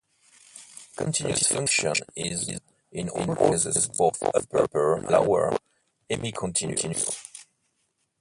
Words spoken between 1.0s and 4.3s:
continuous function is in all cases both